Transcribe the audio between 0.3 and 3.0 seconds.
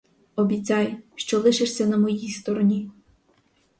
Обіцяй, що лишишся на моїй стороні!